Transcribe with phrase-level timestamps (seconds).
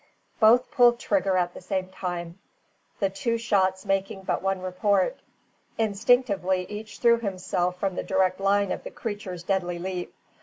[0.39, 2.39] Both pulled trigger at the same time,
[2.99, 5.19] the two shots making but one report.
[5.77, 10.11] Instinctively each threw himself from the direct line of the creature's deadly leap.